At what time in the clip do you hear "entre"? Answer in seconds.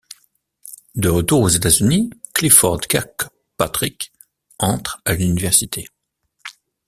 4.59-4.99